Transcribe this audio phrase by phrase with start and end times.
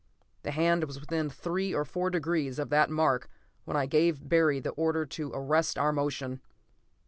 [0.41, 3.29] The hand was within three or four degrees of that mark
[3.65, 6.41] when I gave Barry the order to arrest our motion.